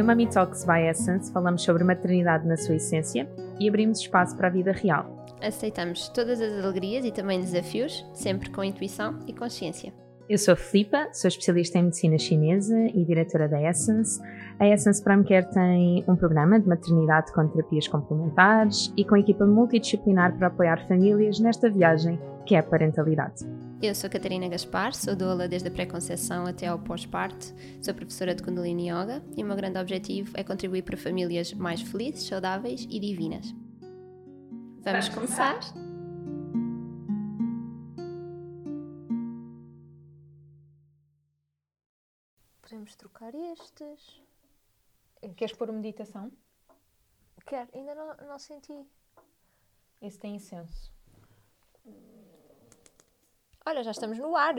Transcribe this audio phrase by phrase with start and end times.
[0.00, 4.48] No Mami Talks by Essence falamos sobre maternidade na sua essência e abrimos espaço para
[4.48, 5.26] a vida real.
[5.42, 9.92] Aceitamos todas as alegrias e também desafios, sempre com intuição e consciência.
[10.30, 14.22] Eu sou a Filipa, sou especialista em medicina chinesa e diretora da Essence.
[14.60, 19.44] A Essence Prime Care tem um programa de maternidade com terapias complementares e com equipa
[19.44, 22.16] multidisciplinar para apoiar famílias nesta viagem
[22.46, 23.44] que é a parentalidade.
[23.82, 27.52] Eu sou Catarina Gaspar, sou doula desde a pré-conceição até ao pós-parto,
[27.82, 31.82] sou professora de Kundalini Yoga e o meu grande objetivo é contribuir para famílias mais
[31.82, 33.52] felizes, saudáveis e divinas.
[34.84, 35.58] Vamos começar?
[42.90, 44.22] Podemos trocar estes.
[45.36, 46.32] Queres pôr meditação?
[47.46, 48.86] Quero, ainda não, não senti.
[50.00, 50.92] Esse tem incenso.
[53.64, 54.54] Olha, já estamos no ar.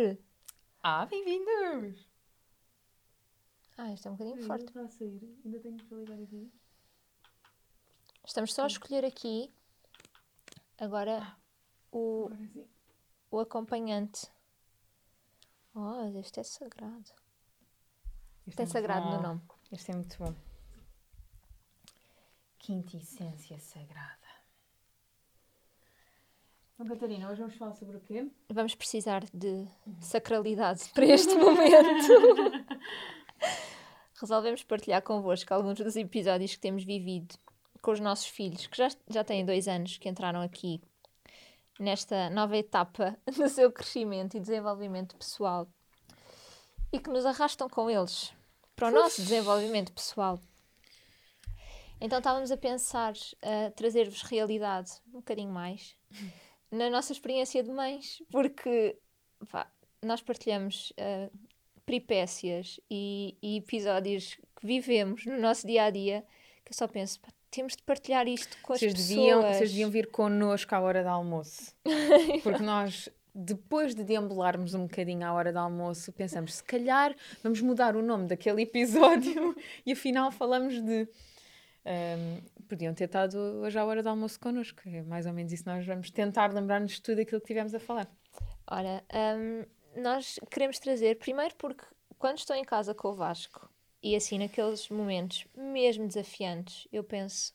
[0.82, 2.08] Ah, bem-vindos!
[3.78, 4.66] Ah, isto é um bocadinho forte.
[4.66, 5.42] Está a sair.
[5.44, 6.52] Ainda tenho que ligar aqui.
[8.26, 9.54] Estamos só a escolher aqui
[10.78, 11.36] agora
[11.92, 12.68] o, Agora
[13.30, 14.32] o acompanhante.
[15.74, 17.21] Oh, este é sagrado.
[18.52, 19.24] Este Tem muito sagrado no bom.
[19.24, 19.42] nome.
[19.72, 20.36] Este é muito bom.
[22.60, 24.28] Quinta essência sagrada.
[26.74, 28.30] Então, Catarina, hoje vamos falar sobre o quê?
[28.50, 29.66] Vamos precisar de
[30.02, 32.68] sacralidade para este momento.
[34.20, 37.36] Resolvemos partilhar convosco alguns dos episódios que temos vivido
[37.82, 40.82] com os nossos filhos, que já, já têm dois anos que entraram aqui
[41.80, 45.70] nesta nova etapa no seu crescimento e desenvolvimento pessoal
[46.92, 48.34] e que nos arrastam com eles
[48.82, 50.42] para o nosso desenvolvimento pessoal.
[52.00, 55.96] Então estávamos a pensar a trazer-vos realidade um bocadinho mais
[56.72, 58.98] na nossa experiência de mães, porque
[59.52, 59.72] pá,
[60.02, 61.30] nós partilhamos ah,
[61.86, 66.26] peripécias e, e episódios que vivemos no nosso dia a dia
[66.66, 69.16] que eu só penso, pá, temos de partilhar isto com as Vocês pessoas.
[69.16, 71.76] deviam, vocês deviam vir connosco à hora do almoço.
[72.42, 77.62] Porque nós, depois de deambularmos um bocadinho à hora do almoço, pensamos, se calhar vamos
[77.62, 79.56] mudar o nome daquele episódio
[79.86, 81.08] e afinal falamos de.
[81.84, 84.82] Ahm, podiam ter estado hoje à hora do almoço connosco.
[84.86, 85.64] É mais ou menos isso.
[85.66, 88.08] Nós vamos tentar lembrar-nos de tudo aquilo que tivemos a falar.
[88.68, 89.04] Ora,
[89.38, 89.66] hum,
[90.02, 91.84] nós queremos trazer, primeiro porque
[92.18, 93.70] quando estou em casa com o Vasco
[94.02, 97.54] e assim naqueles momentos mesmo desafiantes, eu penso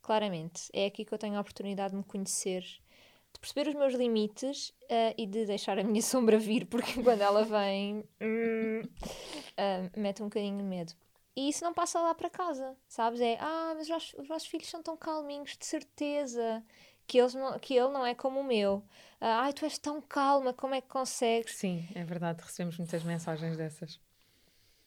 [0.00, 2.64] claramente, é aqui que eu tenho a oportunidade de me conhecer,
[3.36, 7.20] de perceber os meus limites ah, e de deixar a minha sombra vir, porque quando
[7.20, 8.04] ela vem,
[9.56, 10.92] ah, mete um bocadinho de medo.
[11.36, 13.20] E isso não passa lá para casa, sabes?
[13.20, 16.64] É, ah, mas os vossos, os vossos filhos são tão calminhos, de certeza
[17.06, 18.82] que, eles não, que ele não é como o meu.
[19.20, 21.54] Ah, Ai, tu és tão calma, como é que consegues?
[21.56, 24.00] Sim, é verdade, recebemos muitas mensagens dessas.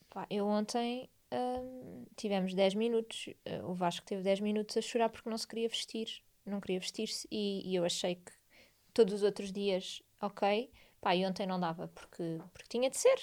[0.10, 5.10] Pá, eu ontem hum, tivemos 10 minutos, eh, o Vasco teve 10 minutos a chorar
[5.10, 8.32] porque não se queria vestir, não queria vestir-se e, e eu achei que
[9.00, 13.18] todos os outros dias, ok, pá, e ontem não dava porque, porque tinha de ser.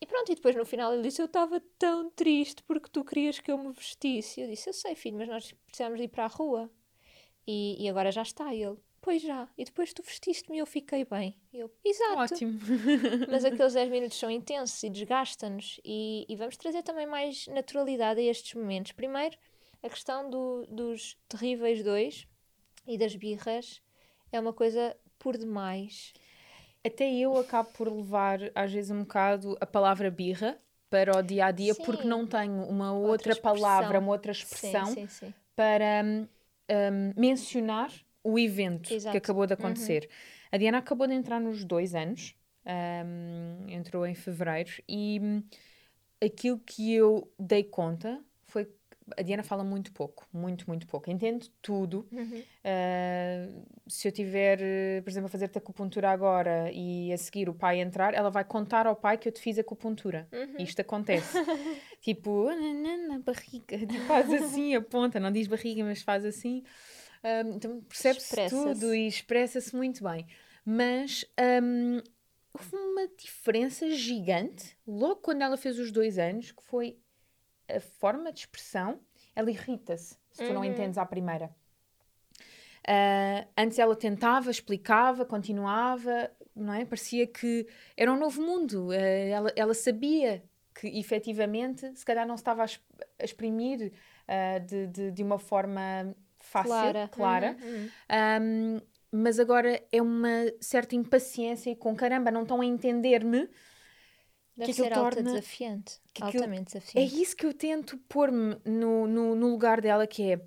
[0.00, 3.38] E pronto, e depois no final ele disse: Eu estava tão triste porque tu querias
[3.38, 4.40] que eu me vestisse.
[4.40, 6.70] Eu disse: Eu sei, filho, mas nós precisamos ir para a rua.
[7.46, 8.54] E, e agora já está.
[8.54, 9.48] E ele: Pois já.
[9.58, 11.36] E depois tu vestiste-me e eu fiquei bem.
[11.52, 12.34] E eu: Exato.
[12.34, 12.58] Ótimo.
[13.30, 18.20] Mas aqueles 10 minutos são intensos e desgastam-nos e, e vamos trazer também mais naturalidade
[18.20, 18.92] a estes momentos.
[18.92, 19.36] Primeiro,
[19.82, 22.26] a questão do- dos terríveis dois
[22.86, 23.82] e das birras
[24.32, 26.12] é uma coisa por demais.
[26.84, 30.58] Até eu acabo por levar, às vezes, um bocado a palavra birra
[30.88, 32.08] para o dia a dia, porque Sim.
[32.08, 36.26] não tenho uma outra, Outra palavra, uma outra expressão Sim, sim, para hum,
[36.70, 37.92] hum, mencionar
[38.24, 39.12] o evento Exato.
[39.12, 39.58] que acabou de Uhum.
[39.60, 40.08] acontecer.
[40.50, 42.34] A Diana acabou de entrar nos dois anos,
[42.66, 45.42] hum, entrou em fevereiro, e hum,
[46.24, 48.22] aquilo que eu dei conta
[49.16, 51.10] a Diana fala muito pouco, muito, muito pouco.
[51.10, 52.06] Entende tudo.
[52.12, 52.42] Uhum.
[52.42, 54.58] Uh, se eu tiver,
[55.02, 58.86] por exemplo, a fazer-te acupuntura agora e a seguir o pai entrar, ela vai contar
[58.86, 60.28] ao pai que eu te fiz acupuntura.
[60.32, 60.56] Uhum.
[60.58, 61.36] Isto acontece.
[62.00, 62.54] tipo, "Ah,
[63.08, 63.78] na, barriga.
[63.86, 66.62] Tipo, faz assim, aponta, não diz barriga, mas faz assim.
[67.22, 70.26] Um, então percebe-se tudo e expressa-se muito bem.
[70.64, 71.24] Mas
[71.62, 72.00] um,
[72.52, 76.98] houve uma diferença gigante logo quando ela fez os dois anos, que foi
[77.76, 79.00] a forma de expressão.
[79.34, 80.64] Ela irrita-se se tu não Uhum.
[80.66, 81.50] entendes à primeira.
[82.86, 86.84] Ah, antes ela tentava, explicava, continuava, não é?
[86.84, 88.88] Parecia que era um novo mundo.
[88.90, 90.42] Ah, ela, ela sabia
[90.74, 92.80] que efetivamente se calhar não se estava a, es-
[93.18, 93.92] a exprimir
[94.26, 97.08] ah, de, de, de uma forma fácil, Clara.
[97.12, 97.56] clara.
[97.62, 97.90] Uhum, uhum.
[98.42, 98.80] Um,
[99.12, 100.28] mas agora é uma
[100.60, 103.48] certa impaciência e com caramba, não estão a entender-me.
[104.56, 105.30] Deve que ser aquilo alta torna.
[105.32, 106.00] desafiante.
[106.12, 107.22] que aquilo- altamente É desafiante.
[107.22, 110.40] isso que eu tento pôr-me no, no, no lugar dela, que é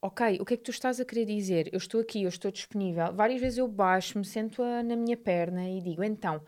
[0.00, 1.68] ok, o que é que tu estás a querer dizer?
[1.72, 3.12] Eu estou aqui, eu estou disponível.
[3.14, 6.44] Várias vezes eu baixo-me, sento-a na minha perna e digo, então,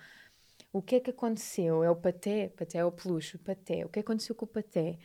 [0.73, 1.83] o que é que aconteceu?
[1.85, 2.49] É o paté?
[2.51, 3.85] Paté é o peluche, o paté.
[3.87, 4.99] O que aconteceu com o paté?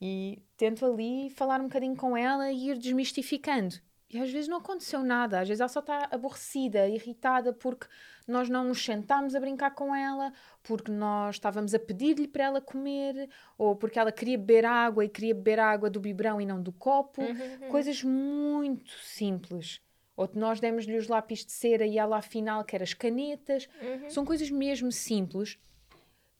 [0.00, 3.76] E tento ali falar um bocadinho com ela e ir desmistificando.
[4.08, 7.88] E às vezes não aconteceu nada, às vezes ela só está aborrecida, irritada porque
[8.26, 10.32] nós não nos sentámos a brincar com ela,
[10.62, 15.08] porque nós estávamos a pedir-lhe para ela comer, ou porque ela queria beber água e
[15.08, 17.20] queria beber água do biberão e não do copo.
[17.20, 19.80] Uhum, Coisas muito simples.
[20.16, 23.68] Ou nós demos-lhe os lápis de cera e ela afinal quer as canetas.
[23.82, 24.08] uhum.
[24.08, 25.58] São coisas mesmo simples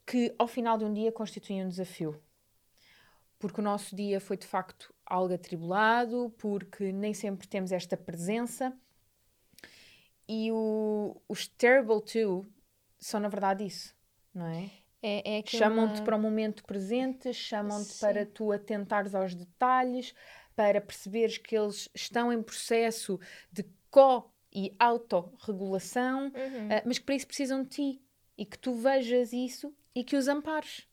[0.06, 2.22] que ao final de um dia constituem um desafio.
[3.38, 8.76] Porque o nosso dia foi de facto algo atribulado, porque nem sempre temos esta presença.
[10.28, 12.46] E o, os terrible two
[12.98, 13.94] são na verdade isso,
[14.34, 14.70] não é?
[15.02, 20.12] É, é Chamam-te para o momento presente, chamam-te para tu atentares aos detalhes,
[20.56, 23.20] para perceberes que eles estão em processo
[23.52, 26.68] de co e autorregulação, Uhum.
[26.70, 28.02] ah, mas que para isso precisam de ti
[28.36, 30.88] e que tu vejas isso e que os ampares.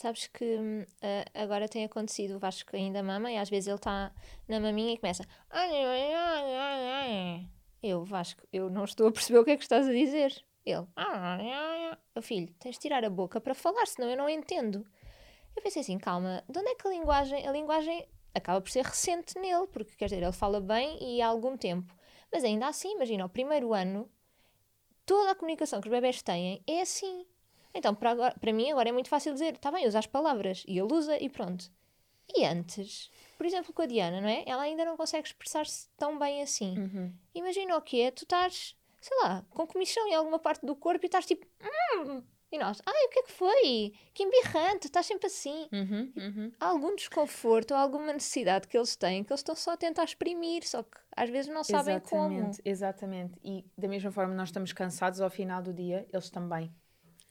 [0.00, 0.56] Sabes que
[1.02, 4.10] ah, agora tem acontecido, o Vasco ainda mama e às vezes ele está
[4.48, 5.22] na maminha e começa.
[7.82, 10.42] Eu, Vasco, eu não estou a perceber o que é que estás a dizer.
[10.64, 10.86] Ele.
[12.16, 14.86] "Oh, filho, tens de tirar a boca para falar, senão eu não entendo.
[15.54, 18.86] Eu pensei assim, calma, de onde é que a linguagem, a linguagem acaba por ser
[18.86, 21.94] recente nele, porque quer dizer, ele fala bem e há algum tempo.
[22.32, 24.10] Mas ainda assim, imagina, o primeiro ano,
[25.04, 27.26] toda a comunicação que os bebés têm é assim.
[27.74, 30.64] Então, para, agora- para mim, agora é muito fácil dizer, está bem, usa as palavras,
[30.66, 31.70] e ele usa e pronto.
[32.34, 34.44] E antes, por exemplo, com a Diana, não é?
[34.46, 36.74] Ela ainda não consegue expressar-se tão bem assim.
[37.34, 41.04] Imagina o que é, tu estás, sei lá, com comichão em alguma parte do corpo
[41.04, 42.22] e estás tipo, "Hum",
[42.52, 43.92] e nós, ai, o que é que foi?
[44.12, 45.68] Que embirrante, estás sempre assim.
[45.72, 46.52] Uhum, uhum.
[46.58, 50.04] Há algum desconforto ou alguma necessidade que eles têm que eles estão só a tentar
[50.04, 52.26] exprimir, só que às vezes não sabem como.
[52.32, 53.38] Exatamente, exatamente.
[53.44, 56.72] E da mesma forma nós estamos cansados ao final do dia, eles também.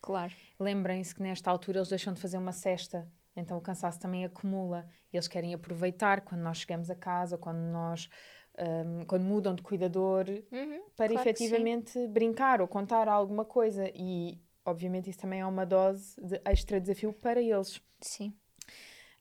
[0.02, 0.34] Claro.
[0.60, 4.88] Lembrem-se que nesta altura eles deixam de fazer uma cesta, então o cansaço também acumula.
[5.12, 8.10] Eles querem aproveitar quando nós chegamos a casa, quando nós
[8.58, 13.90] hum, quando mudam de cuidador, Uhum, para claro efetivamente brincar ou contar alguma coisa.
[13.96, 17.82] E obviamente isso também é uma dose de extra desafio para eles.
[18.02, 18.34] Sim.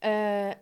[0.01, 0.59] Ah,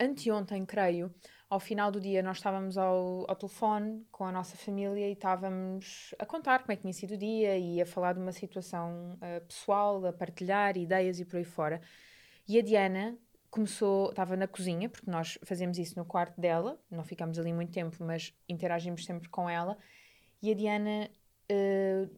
[0.00, 1.14] anteontem, creio,
[1.48, 6.14] ao final do dia, nós estávamos ao, ao telefone com a nossa família e estávamos
[6.18, 9.16] a contar como é que tinha sido o dia e a falar de uma situação
[9.20, 11.80] ah, pessoal, a partilhar ideias e por aí fora.
[12.48, 13.16] E a Diana
[13.50, 17.72] começou, estava na cozinha, porque nós fazemos isso no quarto dela, não ficamos ali muito
[17.72, 19.78] tempo, mas interagimos sempre com ela.
[20.42, 21.10] E a Diana,
[21.50, 22.08] ah,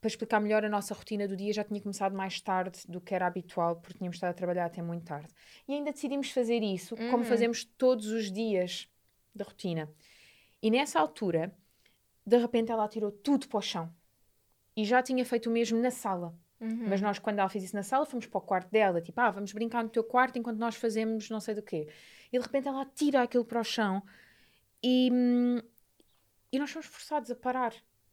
[0.00, 3.14] para explicar melhor a nossa rotina do dia, já tinha começado mais tarde do que
[3.14, 5.28] era habitual, porque tínhamos estado a trabalhar até muito tarde.
[5.66, 7.24] E ainda decidimos fazer isso, como Uhum.
[7.24, 8.88] fazemos todos os dias
[9.34, 9.90] da rotina.
[10.62, 11.52] E nessa altura,
[12.24, 13.92] de repente, ela tirou tudo para o chão.
[14.76, 16.32] E já tinha feito o mesmo na sala.
[16.60, 16.88] Uhum.
[16.88, 19.30] Mas nós, quando ela fez isso na sala, fomos para o quarto dela, tipo, ah,
[19.30, 21.88] vamos brincar no teu quarto enquanto nós fazemos não sei do quê.
[22.32, 24.02] E de repente ela tira aquilo para o chão
[24.82, 25.58] e, hum,
[26.52, 27.72] e nós fomos forçados a parar.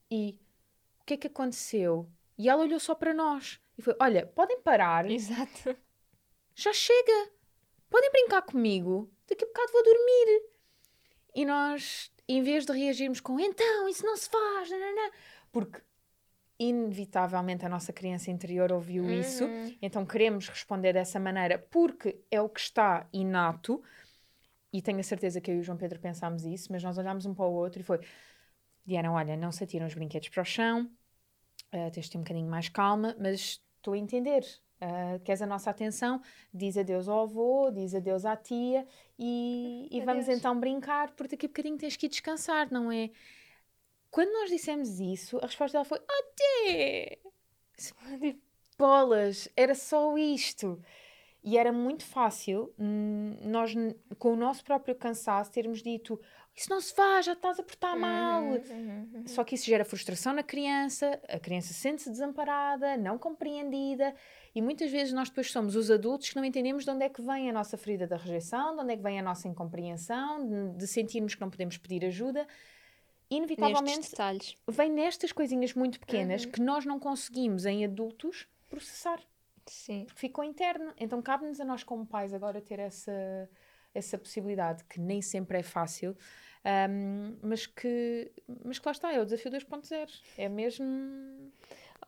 [0.10, 0.40] E
[1.06, 2.10] que é que aconteceu?
[2.38, 5.76] E ela olhou só para nós e foi: Olha, podem parar, Exato.
[6.56, 7.32] já chega,
[7.90, 10.44] podem brincar comigo, daqui a bocado vou dormir.
[11.34, 15.12] E nós, em vez de reagirmos com então, isso não se faz, nananã",
[15.52, 15.82] porque
[16.58, 19.78] inevitavelmente a nossa criança interior ouviu isso, Uhum.
[19.82, 23.84] então queremos responder dessa maneira porque é o que está inato.
[24.72, 27.26] E tenho a certeza que eu e o João Pedro pensámos isso, mas nós olhámos
[27.26, 28.00] um para o outro e foi:
[28.86, 30.90] Diana, olha, não se atiram os brinquedos para o chão,
[31.76, 34.44] uh, tens de ter um bocadinho mais calma, mas estou a entender.
[34.82, 36.22] Uh, queres a nossa atenção?
[36.54, 41.46] Diz adeus ao avô, diz adeus à tia e, e vamos então brincar, porque daqui
[41.46, 43.10] a bocadinho tens que ir descansar, não é?
[44.12, 47.20] Quando nós dissemos isso, a resposta dela foi: Até!
[48.78, 50.82] Bolas, era só isto.
[51.44, 53.74] E era muito fácil hum, nós,
[54.18, 56.20] com o nosso próprio cansaço, termos dito:
[56.56, 58.42] Isso não se faz, já estás a portar mal.
[58.42, 59.28] Uhum, uhum, uhum.
[59.28, 64.16] Só que isso gera frustração na criança, a criança sente-se desamparada, não compreendida,
[64.54, 67.22] e muitas vezes nós depois somos os adultos que não entendemos de onde é que
[67.22, 70.78] vem a nossa ferida da rejeição, de onde é que vem a nossa incompreensão, de,
[70.78, 72.40] de sentirmos que não podemos pedir ajuda.
[73.30, 74.58] Nestes Inevitavelmente detalhes.
[74.68, 76.52] vem nestas coisinhas muito pequenas Uhum.
[76.52, 79.20] que nós não conseguimos em adultos processar,
[79.66, 80.06] Sim.
[80.06, 80.94] porque ficou interno.
[80.98, 83.50] Então cabe-nos a nós como pais agora ter essa,
[83.96, 86.16] essa possibilidade, que nem sempre é fácil,
[86.64, 88.32] ahm, mas, que,
[88.64, 90.10] mas que lá está, é o desafio 2.0.
[90.38, 90.86] É mesmo...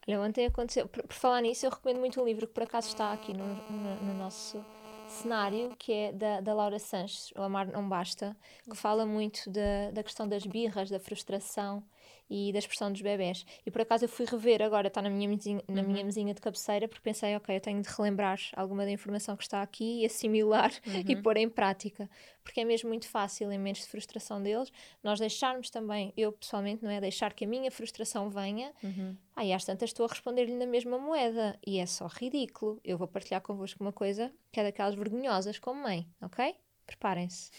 [0.08, 0.88] Olha, ontem aconteceu.
[0.88, 3.46] Por, por falar nisso, eu recomendo muito um livro que por acaso está aqui no,
[3.46, 4.63] no, no nosso
[5.08, 8.36] cenário, que é da, da Laura Sanches, O Amar Não Basta,
[8.70, 11.84] que fala muito da, da questão das birras, da frustração
[12.29, 13.46] e da expressão dos bebés.
[13.65, 16.05] E por acaso eu fui rever agora, está na minha mesinha, na minha Uhum.
[16.05, 19.62] mesinha de cabeceira, porque pensei, ok, eu tenho de relembrar alguma da informação que está
[19.62, 20.72] aqui e assimilar
[21.07, 21.22] e Uhum.
[21.22, 22.10] pôr em prática.
[22.43, 24.72] Porque é mesmo muito fácil, em momentos de frustração deles,
[25.03, 27.00] nós deixarmos também, eu pessoalmente, não é?
[27.01, 29.17] Deixar que a minha frustração venha Uhum.
[29.36, 32.79] Aí às tantas estou a responder-lhe na mesma moeda e é só ridículo.
[32.84, 36.55] Eu vou partilhar convosco uma coisa que é daquelas vergonhosas como mãe, ok?
[36.88, 37.51] Preparem-se.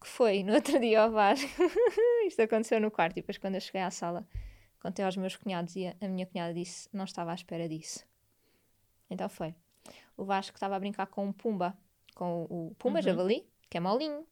[0.00, 1.36] que foi no outro dia ao bar.
[2.26, 4.26] Isto aconteceu no quarto e depois quando eu cheguei à sala
[4.80, 8.04] contei aos meus cunhados e a, minha cunhada disse não estava à espera disso.
[9.10, 9.54] Então foi.
[10.16, 11.76] O Vasco estava a brincar com um pumba,
[12.14, 13.02] com o, o pumba Uhum.
[13.02, 14.26] javali, que é molinho,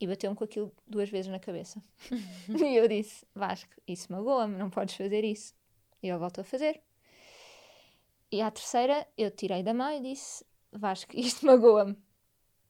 [0.00, 1.82] e bateu-me com aquilo duas vezes na cabeça.
[2.48, 5.54] e eu disse, Vasco, isso magoa-me, não podes fazer isso.
[6.02, 6.80] E ele voltou a fazer.
[8.30, 11.96] E à terceira, eu tirei da mão e disse: Vasco, isto magoa-me.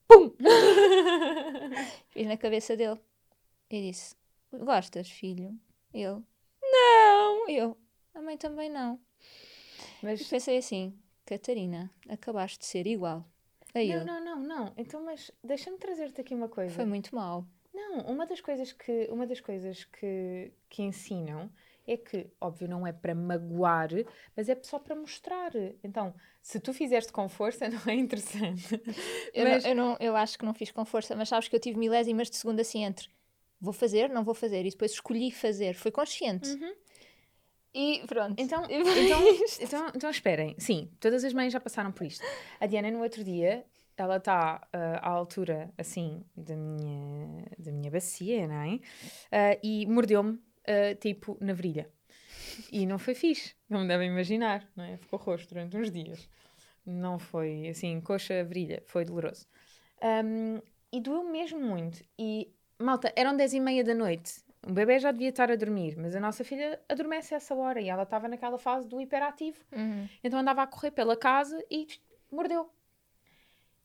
[0.07, 0.35] Pum!
[2.11, 3.01] Fiz na cabeça dele.
[3.71, 4.15] E disse:
[4.53, 5.59] Gostas, filho?
[5.93, 6.23] Ele:
[6.63, 7.49] Não!
[7.49, 7.77] Eu:
[8.15, 9.01] A mãe também não.
[10.03, 13.25] E Mas pensei assim: Catarina, acabaste de ser igual
[13.75, 14.05] a ele.
[14.05, 14.75] não, não, não, não.
[14.77, 16.75] Então, mas deixa-me trazer-te aqui uma coisa.
[16.75, 17.47] Foi muito mal.
[17.73, 21.51] Não, uma das coisas que uma das coisas que, que ensinam
[21.87, 23.88] é que, óbvio, não é para magoar,
[24.37, 25.53] mas é só para mostrar.
[25.83, 28.81] Então, se tu fizeste com força, não é interessante.
[29.33, 31.57] Eu, Mas- não, eu, não- eu acho que não fiz com força, mas sabes que
[31.57, 33.09] eu tive milésimas de segundo assim entre
[33.61, 36.49] vou fazer, não vou fazer, e depois escolhi fazer, foi consciente.
[37.75, 38.35] E pronto.
[38.41, 39.21] Então, E então,
[39.61, 40.55] então, então esperem.
[40.59, 42.25] Sim, todas as mães já passaram por isto.
[42.61, 43.64] A Diana, no outro dia,
[43.97, 48.79] ela está ah, à altura, assim, da minha, da minha bacia, não é?
[49.33, 51.90] Ah, e mordeu-me, ah, tipo, na virilha.
[52.71, 54.97] E não foi fixe, não me devem imaginar, não é?
[54.97, 56.28] Ficou roxo durante uns dias.
[56.87, 59.47] Não foi, assim, coxa, virilha, foi doloroso.
[60.00, 60.61] Ahm,
[60.92, 62.04] e doeu mesmo muito.
[62.18, 64.44] E, malta, eram 10 e meia da noite.
[64.66, 67.80] O bebê já devia estar a dormir, mas a nossa filha adormece a essa hora
[67.80, 69.59] e ela estava naquela fase do hiperativo.
[69.73, 70.09] Uhum.
[70.23, 71.87] Então andava a correr pela casa e
[72.30, 72.71] mordeu.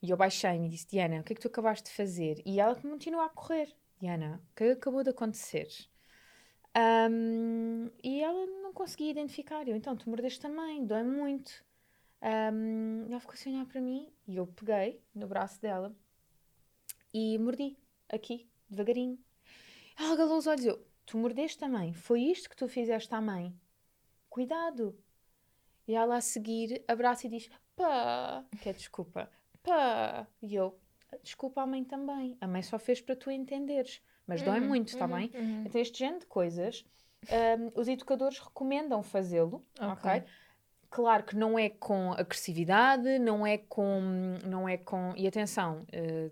[0.02, 2.42] E eu baixei-me e disse: Diana, o que é que tu acabaste de fazer?
[2.46, 3.70] E ela continua a correr.
[4.00, 5.68] Diana, o que é que acabou de acontecer?
[6.80, 9.68] Ahm, e ela não conseguia identificar.
[9.68, 11.52] Eu, então, tu mordeste também, dói muito.
[12.22, 15.96] E ela ficou assim a olhar para mim e eu peguei no braço dela
[17.14, 19.18] e mordi aqui, devagarinho.
[19.98, 20.66] Ela galou os olhos.
[20.66, 21.94] Eu, tu mordeste também.
[21.94, 23.54] Foi isto que tu fizeste à mãe.
[24.30, 24.98] Cuidado.
[25.88, 29.30] E ela a seguir abraça e diz: pá, que é desculpa,
[29.64, 30.28] pá.
[30.42, 30.80] E eu:
[31.24, 32.38] desculpa a mãe também.
[32.40, 34.02] A mãe só fez para tu entenderes.
[34.30, 35.32] Mas dói Uhum, muito, está uhum, bem?
[35.34, 35.64] uhum.
[35.66, 36.86] Então, este género de coisas,
[37.30, 39.92] hum, os educadores recomendam fazê-lo, Ok.
[39.92, 40.24] ok?
[40.92, 44.02] Claro que não é com agressividade, não é com.
[44.46, 46.32] Não é com e atenção, eh,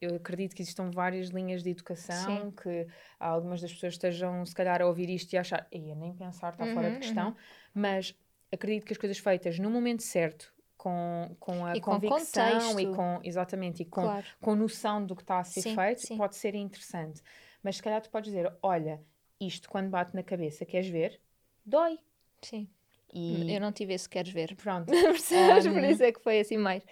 [0.00, 2.52] eu acredito que existam várias linhas de educação, Sim.
[2.52, 2.86] que
[3.18, 6.52] algumas das pessoas estejam, se calhar, a ouvir isto e a achar, ia nem pensar,
[6.52, 7.34] está fora de Uhum, questão,
[7.74, 8.14] mas
[8.52, 10.52] acredito que as coisas feitas no momento certo,
[10.86, 12.94] com, com a E com convicção e contexto.
[12.96, 13.20] com.
[13.24, 14.26] Exatamente, e com, Claro.
[14.40, 16.16] com noção do que está a ser Sim, feito, sim.
[16.16, 17.20] pode ser interessante.
[17.62, 19.02] Mas se calhar tu podes dizer: olha,
[19.40, 21.20] isto quando bate na cabeça, queres ver?
[21.64, 21.98] Dói.
[22.40, 22.68] Sim.
[23.12, 24.54] E Eu não tive esse queres ver.
[24.54, 24.86] pronto.
[24.86, 25.66] Percebes?
[25.66, 26.84] Por Um, isso é que foi assim mais.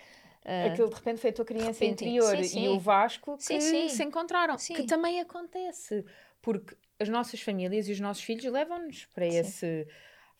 [0.44, 2.64] ah, Aquilo de repente foi a tua criança repente, interior sim, sim.
[2.64, 4.58] e o Vasco que Sim, se encontraram.
[4.58, 4.74] Sim.
[4.74, 6.04] Que também acontece.
[6.42, 9.86] Porque as nossas famílias e os nossos filhos levam-nos para esse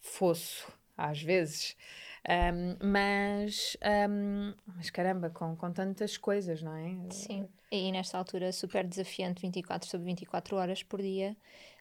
[0.01, 1.77] fosso, às vezes.
[2.27, 6.95] Ahm, mas, ahm, mas caramba, com, com tantas coisas, não é?
[7.11, 7.49] Sim.
[7.71, 11.37] E nesta altura super desafiante, 24 sobre 24 horas por dia.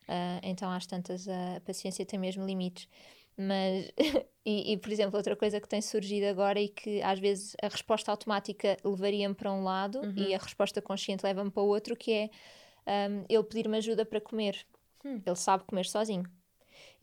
[0.07, 2.89] ah, então às tantas a paciência tem mesmo limites.
[3.37, 3.91] Mas,
[4.45, 7.67] e, e, por exemplo, outra coisa que tem surgido agora e que às vezes a
[7.67, 12.11] resposta automática levaria-me para um lado e a resposta consciente leva-me para o outro, que
[12.11, 12.29] é
[12.85, 14.65] ahm, ele pedir-me ajuda para comer.
[15.05, 15.21] Hum.
[15.25, 16.23] Ele sabe comer sozinho.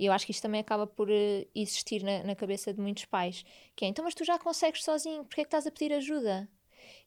[0.00, 3.04] E eu acho que isto também acaba por eh, existir na, na cabeça de muitos
[3.04, 3.44] pais.
[3.76, 6.48] Que é, então, mas tu já consegues sozinho, porque é que estás a pedir ajuda?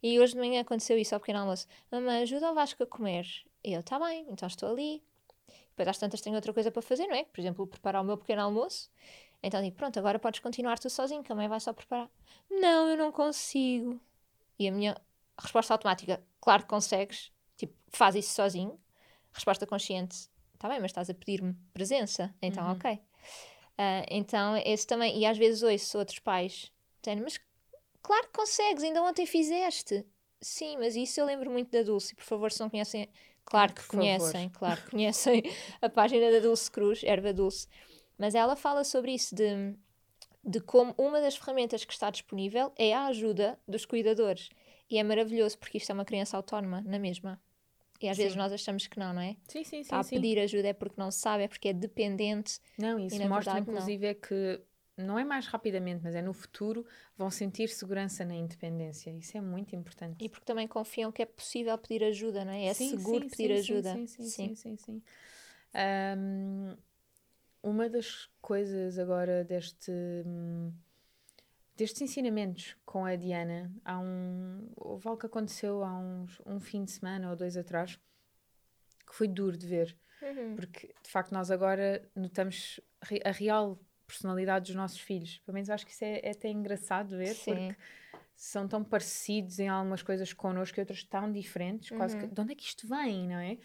[0.04, 1.66] E hoje de manhã aconteceu isso ao pequeno almoço.
[1.92, 3.26] Mamãe, ajuda o Vasco a comer.
[3.64, 5.04] E eu, tá bem, então estou ali.
[5.70, 7.24] Depois às tantas tenho outra coisa para fazer, não é?
[7.24, 8.92] Por exemplo, preparar o meu pequeno almoço.
[9.42, 12.12] Então digo, pronto, agora podes continuar tu sozinho, que a mãe vai só preparar.
[12.48, 14.00] Não, eu não consigo.
[14.60, 14.96] E a minha
[15.42, 17.32] resposta automática, claro que consegues.
[17.58, 18.80] Tipo, faz isso sozinho.
[19.32, 20.30] Resposta consciente,
[20.64, 22.34] tá bem, mas estás a pedir-me presença.
[22.42, 22.98] Então, ok.
[23.78, 25.20] Ah, então, esse também.
[25.20, 27.38] E às vezes ouço outros pais dizendo, mas
[28.02, 30.06] claro que consegues, ainda ontem fizeste.
[30.40, 32.16] Sim, mas isso eu lembro muito da Dulce.
[32.16, 33.10] Por favor, se não conhecem,
[33.44, 35.44] claro que Por conhecem, claro que conhecem
[35.82, 37.68] a página da Dulce Cruz, Erva Dulce.
[38.18, 39.76] Mas ela fala sobre isso de,
[40.46, 44.48] de como uma das ferramentas que está disponível é a ajuda dos cuidadores.
[44.90, 47.42] E é maravilhoso porque isto é uma criança autónoma, na mesma.
[48.04, 48.24] E às Sim.
[48.24, 49.38] vezes nós achamos que não, não é?
[49.48, 49.82] Sim, sim, sim.
[49.82, 50.18] Está a sim.
[50.18, 52.60] pedir ajuda é porque não sabe, é porque é dependente.
[52.78, 53.74] Não, isso mostra verdade, não.
[53.76, 54.62] inclusive é que
[54.98, 56.86] não é mais rapidamente, mas é no futuro
[57.18, 59.10] vão sentir segurança na independência.
[59.12, 60.24] Isso é muito importante.
[60.24, 62.66] E porque também confiam que é possível pedir ajuda, não é?
[62.66, 63.94] É Sim, seguro sim, pedir sim, ajuda.
[63.94, 65.02] Sim, sim, sim, sim, sim.
[65.74, 66.78] Ahm,
[67.64, 69.92] uma das coisas agora deste
[70.26, 70.72] hum,
[71.76, 76.84] destes ensinamentos com a Diana, há um houve algo que aconteceu há uns um fim
[76.86, 78.00] de semana ou dois atrás
[79.08, 80.56] que foi duro de ver, Uhum.
[80.56, 82.80] porque de facto nós agora notamos
[83.26, 83.78] a real
[84.08, 85.40] personalidade dos nossos filhos.
[85.40, 87.54] Pelo menos acho que isso é, é até engraçado ver, Sim.
[87.54, 87.76] porque
[88.36, 92.54] são tão parecidos em algumas coisas connosco e outras tão diferentes, quase que de onde
[92.54, 93.58] é que isto vem, não é?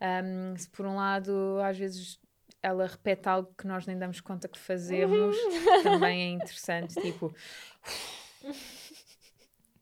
[0.00, 2.18] Ahm, se por um lado às vezes
[2.66, 5.36] ela repete algo que nós nem damos conta que fazemos,
[5.82, 7.34] também é interessante, tipo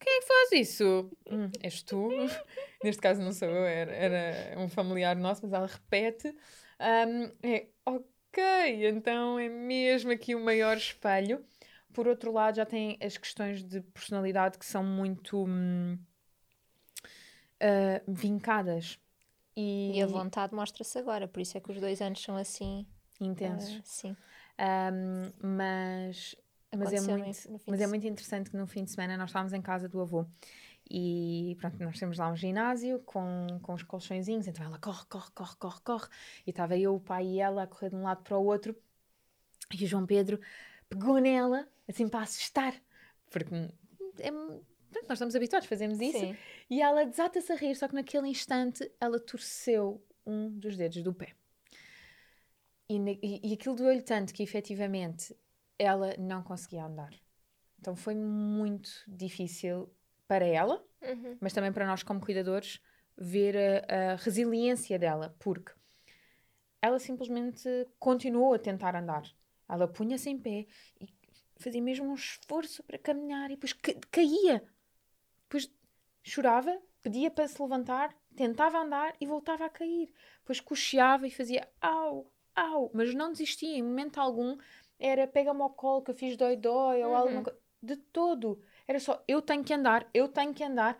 [0.04, 1.10] quem é que faz isso?
[1.30, 2.08] Hum, és tu?
[2.84, 6.36] Neste caso não sou eu, era, era um familiar nosso, mas ela repete.
[6.78, 11.42] Ahm, é ok, então é mesmo aqui o maior espelho.
[11.92, 15.98] Por outro lado, já tem as questões de personalidade que são muito hum,
[17.60, 18.98] ah, vincadas
[19.56, 22.86] e, E a vontade mostra-se agora, por isso é que os dois anos são assim.
[23.20, 23.76] intensos.
[23.76, 24.16] ah, sim.
[24.58, 26.36] Um, mas,
[26.76, 29.60] mas, é muito, mas é muito interessante que no fim de semana nós estávamos em
[29.60, 30.26] casa do avô
[30.88, 35.30] e pronto, nós temos lá um ginásio com, com os colchõezinhos, então ela corre, corre,
[35.34, 36.08] corre, corre, corre
[36.46, 38.76] e estava eu, o pai e ela a correr de um lado para o outro
[39.72, 40.40] e o João Pedro
[40.88, 42.74] pegou nela assim para assustar,
[43.30, 43.54] porque
[44.18, 44.30] é,
[44.94, 46.36] pronto, nós estamos habituados, fazemos isso Sim.
[46.70, 51.12] e ela desata-se a rir, só que naquele instante ela torceu um dos dedos do
[51.12, 51.34] pé.
[52.88, 55.34] E, e, e aquilo doeu-lhe tanto que efetivamente
[55.78, 57.12] ela não conseguia andar.
[57.78, 59.90] Então foi muito difícil
[60.26, 61.36] para ela, Uhum.
[61.38, 62.80] mas também para nós como cuidadores,
[63.16, 65.72] ver a, a resiliência dela, porque
[66.80, 69.22] ela simplesmente continuou a tentar andar.
[69.68, 70.66] Ela punha-se em pé
[71.00, 71.08] e
[71.58, 74.62] fazia mesmo um esforço para caminhar e depois ca- caía.
[75.44, 75.70] Depois
[76.22, 80.12] chorava, pedia para se levantar, tentava andar e voltava a cair.
[80.40, 84.56] Depois cocheava e fazia au, au, mas não desistia em momento algum.
[84.98, 87.16] Era pega-me ao colo que eu fiz dói-dói ou Uhum.
[87.16, 87.58] alguma coisa.
[87.82, 88.62] De todo.
[88.88, 90.98] Era só eu tenho que andar, eu tenho que andar.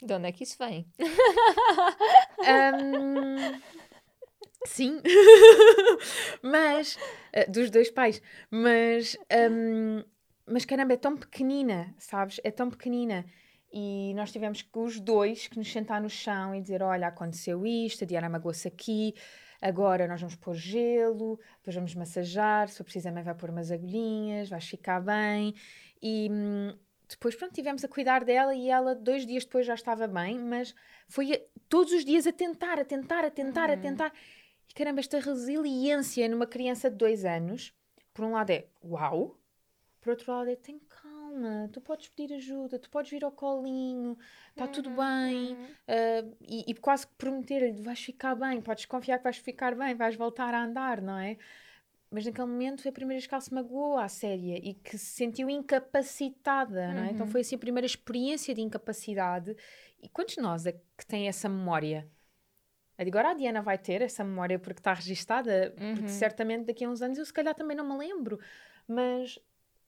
[0.00, 0.86] De onde é que isso vem?
[2.42, 3.60] Ahm,
[4.66, 5.00] sim,
[6.42, 6.96] mas
[7.34, 8.20] ah, dos dois pais,
[8.50, 10.02] mas, ahm,
[10.50, 12.40] mas caramba, é tão pequenina, sabes?
[12.44, 13.24] É tão pequenina.
[13.72, 17.66] E nós tivemos que os dois que nos sentar no chão e dizer: Olha, aconteceu
[17.66, 19.14] isto, a Diana magoou-se aqui,
[19.60, 23.50] agora nós vamos pôr gelo, depois vamos massajar, se for preciso, a mãe vai pôr
[23.50, 25.54] umas agulhinhas, vais ficar bem.
[26.02, 26.74] E hum,
[27.08, 30.74] depois, pronto, tivemos a cuidar dela e ela, dois dias depois, já estava bem, mas
[31.06, 34.12] foi a- todos os dias a tentar, a tentar, a tentar, a tentar.
[34.68, 37.72] E caramba, esta resiliência numa criança de dois anos,
[38.14, 39.37] por um lado é uau,
[40.08, 44.16] por outro lado é tem calma, tu podes pedir ajuda, tu podes vir ao colinho,
[44.48, 45.54] está tudo bem,
[45.86, 49.94] ah, e, e quase que prometer-lhe vais ficar bem, podes confiar que vais ficar bem,
[49.94, 51.36] vais voltar a andar, não é?
[52.10, 54.96] Mas naquele momento foi a primeira vez que ela se magoou à séria e que
[54.96, 57.10] se sentiu incapacitada, não é?
[57.10, 59.54] Então foi assim a primeira experiência de incapacidade.
[60.02, 62.10] E quantos de nós é que têm essa memória?
[62.96, 67.02] Agora a Diana vai ter essa memória porque está registada, porque certamente daqui a uns
[67.02, 68.40] anos eu se calhar também não me lembro,
[68.88, 69.38] mas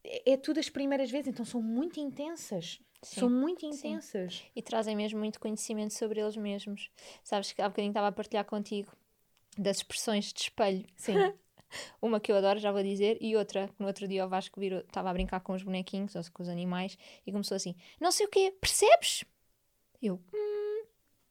[0.04, 2.80] é, é tudo as primeiras vezes, então são muito intensas.
[3.02, 3.68] Sim, São muito sim.
[3.68, 4.42] intensas.
[4.54, 6.90] E trazem mesmo muito conhecimento sobre eles mesmos.
[7.24, 8.92] Sabes que há bocadinho estava a partilhar contigo
[9.56, 10.84] das expressões de espelho.
[10.96, 11.14] Sim.
[12.02, 14.58] Uma que eu adoro, já vou dizer, e outra, que no outro dia o Vasco
[14.60, 18.10] virou, estava a brincar com os bonequinhos, ou com os animais, e começou assim: Não
[18.10, 19.24] sei o quê, percebes?
[20.02, 20.20] Eu.
[20.34, 20.84] "Hum,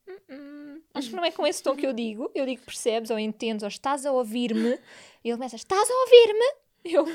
[0.08, 2.32] hum, hum." Acho que não é com esse tom que eu digo.
[2.34, 4.79] Eu digo percebes, ou entendes, ou estás a ouvir-me.
[5.23, 6.55] E ele começa: Estás a ouvir-me?
[6.86, 7.05] Eu.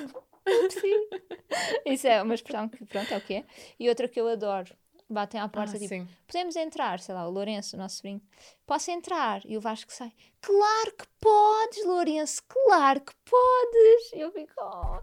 [1.86, 3.44] Isso é uma expressão que, pronto, é o que é.
[3.78, 4.74] E outra que eu adoro:
[5.08, 6.08] batem à porta, Ah, tipo, sim.
[6.26, 8.20] podemos entrar, sei lá, o Lourenço, o nosso sobrinho,
[8.66, 9.42] posso entrar?
[9.44, 14.12] E o Vasco sai, claro que podes, Lourenço, claro que podes.
[14.14, 15.00] E eu fico, oh,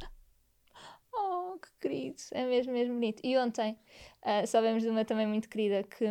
[1.13, 3.21] oh que querido, é mesmo, mesmo bonito.
[3.23, 3.77] E ontem,
[4.21, 6.05] ah, soubemos de uma também muito querida que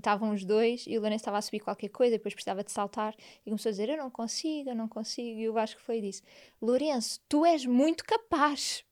[0.00, 3.14] estavam os dois e o Lourenço estava a subir qualquer coisa, depois precisava de saltar
[3.46, 5.38] e começou a dizer, eu não consigo, eu não consigo.
[5.38, 6.22] E o Vasco foi e disse,
[6.60, 8.84] Lourenço, tu és muito capaz.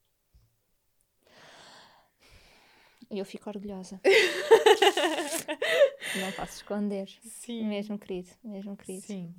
[3.10, 4.00] E eu fico orgulhosa.
[6.20, 7.08] não posso esconder.
[7.22, 7.66] Sim.
[7.66, 9.06] Mesmo querido, mesmo querido.
[9.06, 9.34] Sim.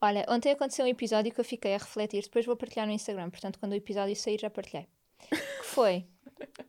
[0.00, 3.30] Olha, ontem aconteceu um episódio que eu fiquei a refletir, depois vou partilhar no Instagram,
[3.30, 4.86] portanto, quando o episódio sair já partilhei.
[5.28, 6.06] Que foi,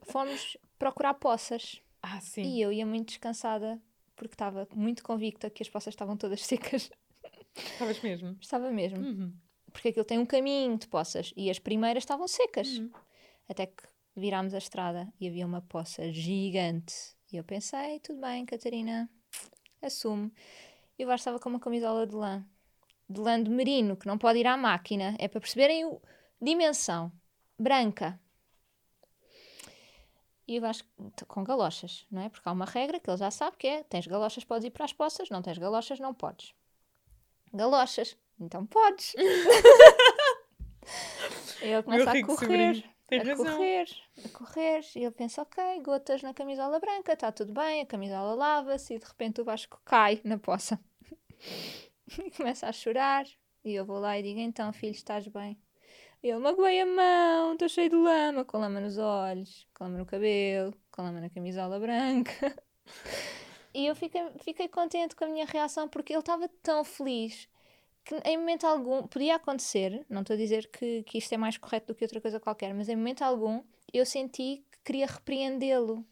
[0.02, 2.42] fomos procurar poças Ah, sim.
[2.42, 3.80] e eu ia muito descansada
[4.16, 6.90] porque estava muito convicta que as poças estavam todas secas.
[7.56, 8.36] Estavas mesmo.
[8.40, 8.98] Estava mesmo.
[8.98, 9.32] Uhum.
[9.72, 12.78] Porque aquilo tem um caminho de poças e as primeiras estavam secas.
[12.78, 12.90] Uhum.
[13.48, 13.82] Até que
[14.14, 16.94] virámos a estrada e havia uma poça gigante.
[17.32, 19.08] E eu pensei, tudo bem, Catarina,
[19.80, 20.32] assume.
[20.98, 22.44] E o Vasco estava com uma camisola de lã.
[23.08, 25.16] De lã de merino, que não pode ir à máquina.
[25.18, 25.96] É para perceberem a
[26.40, 27.12] dimensão.
[27.58, 28.20] Branca.
[30.50, 30.60] E
[31.12, 32.28] t- com galochas, não é?
[32.28, 34.84] Porque há uma regra que ele já sabe que é, tens galochas, podes ir para
[34.84, 36.52] as poças, não tens galochas, não podes.
[37.54, 39.14] Galochas, então podes.
[41.62, 42.84] e ele começa a correr.
[43.06, 43.56] Tem a razão.
[43.56, 43.86] correr,
[44.24, 48.34] a correr, e eu penso, ok, gotas na camisola branca, está tudo bem, a camisola
[48.34, 50.80] lava-se, e de repente o Vasco cai na poça.
[52.24, 53.24] e começa a chorar,
[53.64, 55.56] e eu vou lá e digo, então, filho, estás bem?
[56.22, 59.98] E ele, magoei a mão, estou cheio de lama, com lama nos olhos, com lama
[59.98, 62.54] no cabelo, com lama na camisola branca.
[63.72, 67.48] e eu fiquei, fiquei contente com a minha reação, porque ele estava tão feliz
[68.04, 71.56] que em momento algum podia acontecer, não estou a dizer que, que isto é mais
[71.56, 76.04] correto do que outra coisa qualquer, mas em momento algum eu senti que queria repreendê-lo,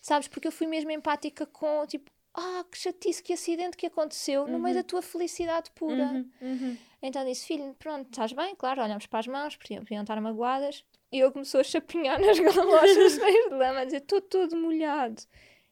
[0.00, 0.28] sabes?
[0.28, 4.58] Porque eu fui mesmo empática com tipo, ah, que chatice, que acidente que aconteceu no
[4.58, 6.04] meio da tua felicidade pura.
[6.04, 6.76] Uhum, uhum.
[7.06, 8.54] Então disse, filho, pronto, estás bem?
[8.56, 10.84] Claro, olhamos para as mãos, podiam, podiam estar magoadas.
[11.12, 15.22] E ele começou a chapinhar nas galochas cheias de lama, a dizer, estou todo molhado.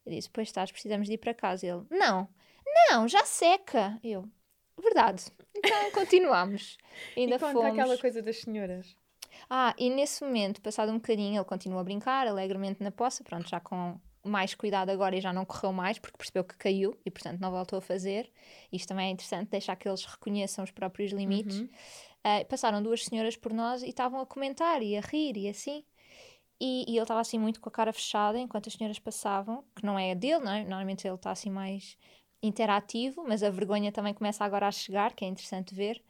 [0.06, 1.66] Eu disse, pois estás, precisamos de ir para casa.
[1.66, 2.28] Ele, não,
[2.90, 3.98] não, já seca.
[4.02, 4.28] Eu,
[4.80, 5.24] verdade.
[5.56, 6.78] Então continuamos.
[7.16, 7.72] Ainda e conta fomos.
[7.72, 8.96] aquela coisa das senhoras.
[9.50, 13.48] Ah, e nesse momento, passado um bocadinho, ele continua a brincar alegremente na poça, pronto,
[13.48, 17.10] já com mais cuidado agora e já não correu mais, porque percebeu que caiu e,
[17.10, 18.30] portanto, não voltou a fazer.
[18.72, 21.60] Isto também é interessante, deixar que eles reconheçam os próprios limites.
[21.60, 21.68] Uhum.
[22.24, 25.84] Ah, passaram duas senhoras por nós e estavam a comentar e a rir e assim.
[26.60, 29.84] E, e ele estava assim muito com a cara fechada enquanto as senhoras passavam, que
[29.84, 30.60] não é a dele, não é?
[30.60, 31.98] Normalmente ele está assim mais
[32.42, 36.02] interativo, mas a vergonha também começa agora a chegar, que é interessante ver.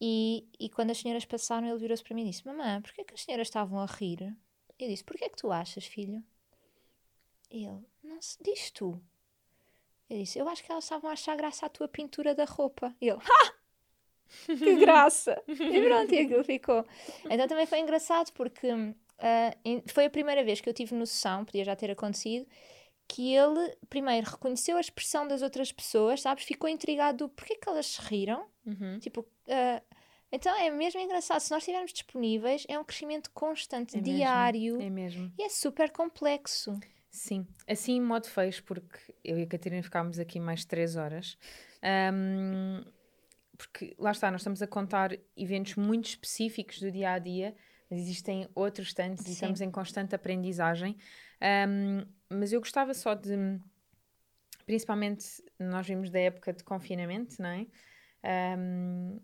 [0.00, 3.14] E, e quando as senhoras passaram, ele virou-se para mim e disse: Mamãe, porquê que
[3.14, 4.36] as senhoras estavam a rir?
[4.78, 6.22] Eu disse: Porquê é que tu achas, filho?
[7.50, 9.00] Ele: Não se diz tu.
[10.08, 12.94] Eu disse: Eu acho que elas estavam a achar graça à tua pintura da roupa.
[13.00, 13.54] Ele: Ha!
[14.46, 15.40] Que graça!
[15.48, 16.84] e pronto, e aquilo ficou.
[17.30, 18.68] Então também foi engraçado porque
[19.18, 22.46] ah, em- foi a primeira vez que eu tive noção, podia já ter acontecido,
[23.08, 26.44] que ele primeiro reconheceu a expressão das outras pessoas, sabes?
[26.44, 28.46] Ficou intrigado do porquê que elas se riram.
[28.66, 28.98] Uhum.
[28.98, 29.80] Tipo, ah,
[30.32, 31.38] então é mesmo engraçado.
[31.40, 34.80] Se nós estivermos disponíveis, é um crescimento constante, É mesmo, diário.
[34.82, 35.32] É mesmo.
[35.38, 36.78] E é super complexo.
[37.16, 41.38] Sim, assim em modo fecho, porque eu e a Catarina ficámos aqui mais três horas.
[41.82, 42.84] Ahm,
[43.56, 47.56] porque lá está, nós estamos a contar eventos muito específicos do dia a dia,
[47.88, 49.30] mas existem outros tantos Sim.
[49.30, 50.94] e estamos em constante aprendizagem.
[51.40, 53.34] Ahm, mas eu gostava só de,
[54.66, 57.66] principalmente, nós vimos da época de confinamento, não é?
[58.22, 59.18] Ahm,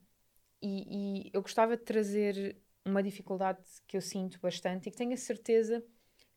[0.63, 5.13] e, e eu gostava de trazer uma dificuldade que eu sinto bastante e que tenho
[5.13, 5.85] a certeza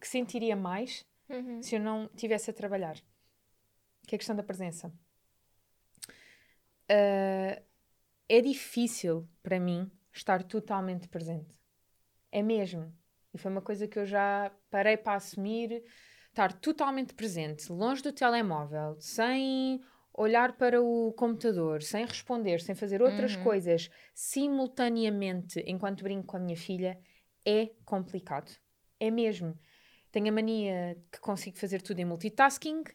[0.02, 1.62] que sentiria mais Uhum.
[1.62, 2.96] se eu não tivesse a trabalhar,
[4.08, 4.92] que é a questão da presença.
[6.90, 7.62] Ah,
[8.30, 11.60] é difícil para mim estar totalmente presente.
[12.32, 12.94] É mesmo.
[13.34, 15.84] E foi uma coisa que eu já parei para assumir.
[16.30, 19.82] Estar totalmente presente, longe do telemóvel, sem
[20.14, 23.44] olhar para o computador, sem responder, sem fazer outras Uhum.
[23.44, 27.00] coisas simultaneamente enquanto brinco com a minha filha,
[27.46, 28.52] é complicado.
[29.00, 29.58] É mesmo.
[30.16, 32.86] Tenho a mania que consigo fazer tudo em multitasking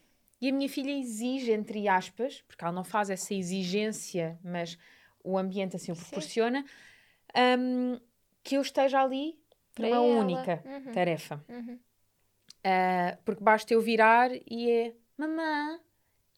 [0.41, 4.75] e a minha filha exige, entre aspas, porque ela não faz essa exigência, mas
[5.23, 6.65] o ambiente assim o proporciona,
[7.59, 7.99] hum,
[8.43, 9.39] que eu esteja ali
[9.75, 10.19] Para numa ela.
[10.19, 10.91] única Uhum.
[10.93, 11.45] tarefa.
[11.47, 11.79] Uhum.
[12.63, 15.79] Ah, porque basta eu virar e é mamã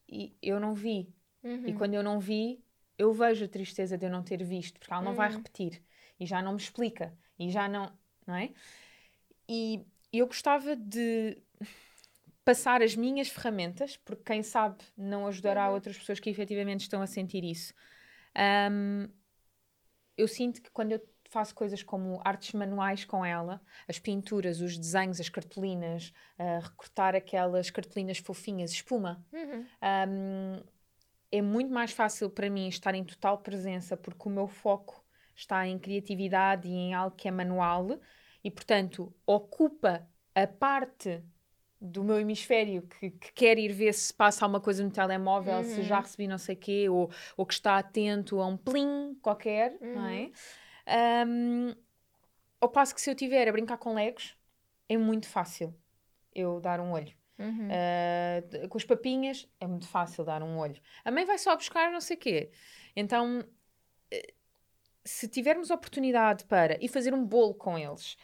[0.09, 1.07] e eu não vi.
[1.41, 1.63] Uhum.
[1.65, 2.61] E quando eu não vi,
[2.97, 5.37] eu vejo a tristeza de eu não ter visto, porque ela não vai Uhum.
[5.37, 5.81] repetir
[6.19, 7.89] e já não me explica e já não,
[8.27, 8.51] não é?
[9.47, 9.85] E
[10.19, 11.37] eu gostava de
[12.45, 15.73] passar as minhas ferramentas, porque quem sabe não ajudará Uhum.
[15.75, 17.73] outras pessoas que efetivamente estão a sentir isso.
[18.35, 19.07] Ahm,
[20.17, 24.77] eu sinto que quando eu faço coisas como artes manuais com ela, as pinturas, os
[24.77, 29.65] desenhos, as cartolinas, ah, recortar aquelas cartolinas fofinhas, espuma, Uhum.
[30.07, 30.63] um,
[31.31, 35.03] é muito mais fácil para mim estar em total presença porque o meu foco
[35.35, 37.99] está em criatividade e em algo que é manual
[38.43, 41.23] e, portanto, ocupa a parte
[41.79, 45.63] do meu hemisfério que, que, quer ir ver se passa alguma coisa no telemóvel, uhum.
[45.63, 49.15] se já recebi não sei o quê, ou, ou que está atento a um plim
[49.21, 49.95] qualquer, uhum.
[49.95, 50.31] não é?
[51.27, 51.75] Um,
[52.61, 54.37] ao passo que se eu estiver a brincar com legos,
[54.87, 55.75] é muito fácil
[56.33, 57.13] eu dar um olho.
[57.37, 57.67] Uhum.
[57.67, 60.79] Uh, com as papinhas é muito fácil dar um olho.
[61.03, 62.51] A mãe vai só buscar não sei o quê.
[62.95, 63.43] Então,
[64.09, 64.33] eh,
[65.05, 68.17] se tivermos oportunidade para ir fazer um bolo com eles,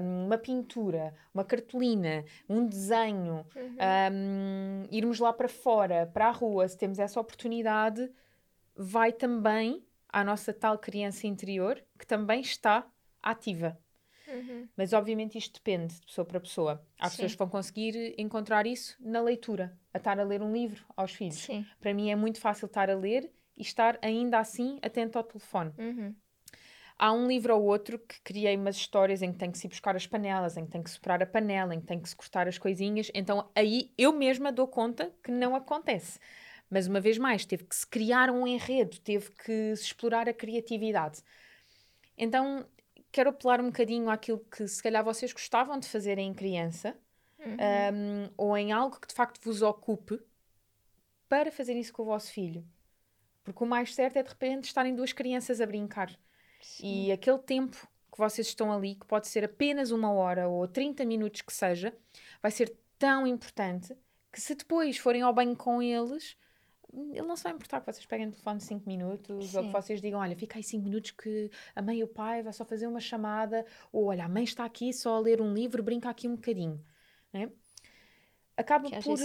[0.00, 3.76] um, uma pintura, uma cartolina, um desenho, uhum.
[4.12, 8.10] um, irmos lá para fora, para a rua, se temos essa oportunidade,
[8.74, 12.86] vai também à nossa tal criança interior que também está
[13.22, 13.78] ativa.
[14.28, 14.68] Uhum.
[14.76, 16.84] Mas obviamente isto depende de pessoa para pessoa.
[16.98, 17.16] Há Sim.
[17.16, 21.12] pessoas que vão conseguir encontrar isso na leitura, a estar a ler um livro aos
[21.12, 21.36] filhos.
[21.36, 21.64] Sim.
[21.78, 25.72] Para mim é muito fácil estar a ler e estar ainda assim atento ao telefone.
[25.78, 26.14] Uhum.
[26.98, 29.94] Há um livro ou outro que criei umas histórias em que tem que se buscar
[29.94, 32.48] as panelas, em que tem que superar a panela, em que tem que se cortar
[32.48, 33.10] as coisinhas.
[33.14, 36.18] Então aí eu mesma dou conta que não acontece.
[36.70, 40.32] Mas uma vez mais, teve que se criar um enredo, teve que se explorar a
[40.32, 41.22] criatividade.
[42.16, 42.66] Então
[43.12, 46.96] quero apelar um bocadinho àquilo que se calhar vocês gostavam de fazer em criança
[47.38, 47.56] uhum.
[47.94, 50.20] um, ou em algo que de facto vos ocupe
[51.28, 52.66] para fazer isso com o vosso filho.
[53.46, 56.10] Porque o mais certo é de repente estarem duas crianças a brincar.
[56.60, 57.06] Sim.
[57.06, 57.76] E aquele tempo
[58.10, 61.96] que vocês estão ali, que pode ser apenas uma hora ou 30 minutos que seja,
[62.42, 63.96] vai ser tão importante
[64.32, 66.36] que se depois forem ao banho com eles,
[66.92, 69.58] ele não se vai importar que vocês peguem o telefone 5 minutos Sim.
[69.58, 72.42] ou que vocês digam: Olha, fica aí 5 minutos que a mãe e o pai
[72.42, 75.54] vai só fazer uma chamada, ou olha, a mãe está aqui só a ler um
[75.54, 76.84] livro, brinca aqui um bocadinho.
[77.32, 77.50] Né?
[78.56, 79.18] Acaba, por,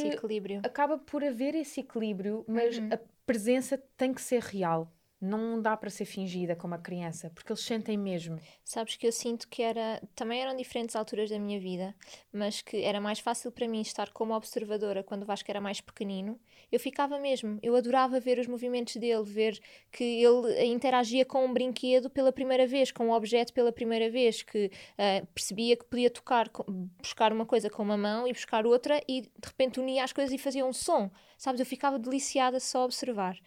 [0.66, 2.90] acaba por haver esse equilíbrio, mas uhum.
[2.92, 7.52] a presença tem que ser real não dá para ser fingida como a criança, porque
[7.52, 8.40] eles sentem mesmo.
[8.64, 11.96] Sabes que eu sinto que era, também eram diferentes alturas da minha vida,
[12.34, 15.80] mas que era mais fácil para mim estar como observadora quando o Vasco era mais
[15.80, 16.40] pequenino.
[16.72, 19.60] Eu ficava mesmo, eu adorava ver os movimentos dele, ver
[19.92, 24.42] que ele interagia com um brinquedo pela primeira vez, com um objeto pela primeira vez,
[24.42, 26.50] que uh, percebia que podia tocar,
[26.98, 30.34] buscar uma coisa com uma mão e buscar outra e de repente unia as coisas
[30.34, 31.12] e fazia um som.
[31.38, 33.38] Sabes, eu ficava deliciada só a observar.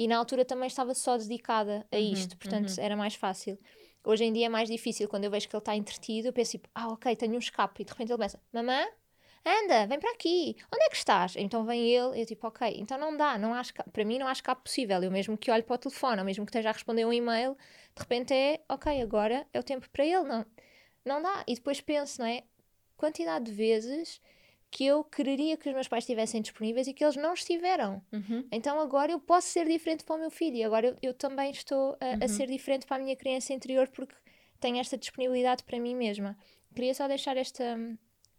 [0.00, 2.82] E na altura também estava só dedicada a uhum, isto, uhum, portanto uhum.
[2.82, 3.58] era mais fácil.
[4.02, 6.52] Hoje em dia é mais difícil, quando eu vejo que ele está entretido, eu penso
[6.52, 7.82] tipo, ah, ok, tenho um escape.
[7.82, 8.82] E de repente ele pensa, mamã,
[9.44, 11.36] anda, vem para aqui, onde é que estás?
[11.36, 13.90] Então vem ele, eu tipo, ok, então não dá, não há escape.
[13.90, 15.02] para mim não há escape possível.
[15.02, 17.54] Eu mesmo que olhe para o telefone, ou mesmo que esteja a responder um e-mail,
[17.94, 20.46] de repente é, ok, agora é o tempo para ele, não,
[21.04, 21.44] não dá.
[21.46, 22.42] E depois penso, não é?
[22.96, 24.18] Quantidade de vezes
[24.70, 28.00] que eu quereria que os meus pais estivessem disponíveis e que eles não estiveram.
[28.12, 28.46] Uhum.
[28.52, 31.50] Então agora eu posso ser diferente para o meu filho e agora eu, eu também
[31.50, 32.18] estou a, uhum.
[32.24, 34.14] a, ser diferente para a minha criança interior porque
[34.60, 36.38] tenho esta disponibilidade para mim mesma.
[36.72, 37.76] Queria só deixar esta,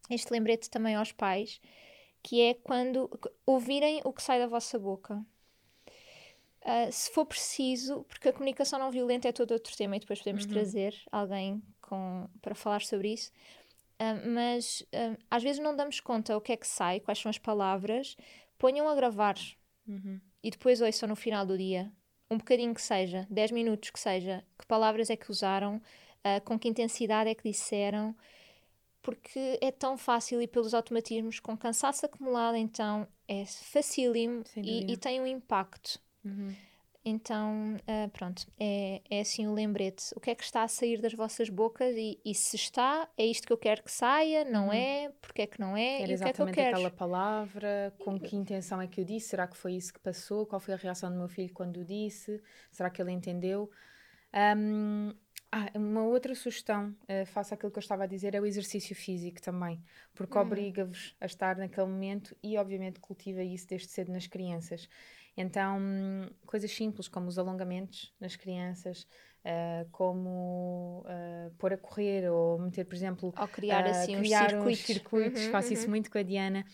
[0.10, 1.60] este lembrete também aos pais,
[2.24, 3.10] que é quando
[3.46, 5.26] ouvirem o que sai da vossa boca.
[6.62, 10.20] Uh, se for preciso, porque a comunicação não violenta é todo outro tema e depois
[10.20, 10.52] podemos uhum.
[10.52, 13.32] trazer alguém com, para falar sobre isso,
[14.02, 17.30] Uh, mas uh, às vezes não damos conta o que é que sai, quais são
[17.30, 18.18] as palavras,
[18.58, 19.36] ponham a gravar
[19.88, 20.20] uhum.
[20.44, 21.92] e depois ouçam no final do dia,
[22.30, 26.58] um bocadinho que seja, 10 minutos que seja, que palavras é que usaram, uh, com
[26.58, 28.16] que intensidade é que disseram,
[29.04, 34.98] porque é tão fácil e pelos automatismos, com cansaço acumulado, então é facílimo e, e,
[34.98, 36.00] tem um impacto.
[36.26, 36.56] Uhum.
[37.04, 40.14] Então, uh, pronto, é, é assim o lembrete.
[40.16, 43.26] O que é que está a sair das vossas bocas e, e se está, é
[43.26, 44.74] isto que eu quero que saia, não uhum.
[44.74, 45.12] é?
[45.20, 46.04] Porque é que não é?
[46.04, 46.76] Era e exatamente o que é que eu quero?
[46.78, 49.30] aquela palavra, com que intenção é que eu disse?
[49.30, 50.46] Será que foi isso que passou?
[50.46, 52.40] Qual foi a reação do meu filho quando o disse?
[52.72, 53.70] Será que ele entendeu?
[54.56, 55.12] Um,
[55.52, 58.96] ah, uma outra sugestão, uh, faça aquilo que eu estava a dizer, é o exercício
[58.96, 59.84] físico também,
[60.14, 60.42] porque hum.
[60.42, 64.88] obriga-vos a estar naquele momento e, obviamente, cultiva isso desde cedo nas crianças.
[65.36, 65.80] Então,
[66.46, 69.08] coisas simples como os alongamentos nas crianças,
[69.46, 74.46] uh, como uh, pôr a correr ou meter, por exemplo, ou criar, uh, assim, criar
[74.46, 74.82] uns circuitos.
[74.82, 75.46] Uns circuitos.
[75.46, 75.74] Uhum, Faço uhum.
[75.74, 76.66] isso muito com a Diana.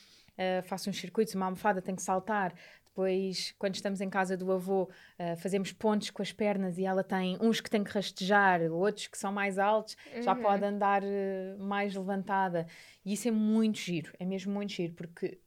[0.65, 2.53] Faço uns circuitos, uma almofada tem que saltar.
[2.97, 4.83] Depois, quando estamos em casa do avô,
[5.19, 9.05] uh, fazemos pontos com as pernas e ela tem uns que tem que rastejar, outros
[9.05, 10.23] que são mais altos, uhum.
[10.23, 12.65] já pode andar uh, mais levantada.
[13.05, 15.39] E isso é muito giro, é mesmo muito giro, porque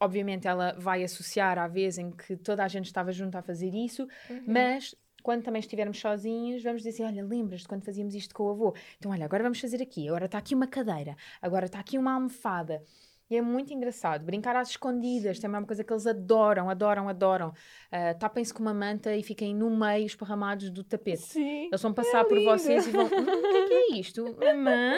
[0.00, 3.74] obviamente ela vai associar à vez em que toda a gente estava junto a fazer
[3.74, 4.44] isso, uhum.
[4.46, 8.74] mas quando também estivermos sozinhos, vamos dizer, olha, lembras-te quando fazíamos isto com o avô?
[8.96, 12.12] Então, olha, agora vamos fazer aqui, agora está aqui uma cadeira, agora está aqui uma
[12.14, 12.80] almofada.
[13.28, 14.24] E é muito engraçado.
[14.24, 17.48] Brincar às escondidas também é uma coisa que eles adoram, adoram, adoram.
[17.48, 21.22] Uh, Tapem-se com uma manta e fiquem no meio esparramados do tapete.
[21.22, 23.06] Sim, eles vão passar é por vocês e vão.
[23.06, 24.22] Hum, o que é, que é isto?
[24.38, 24.96] Mamã?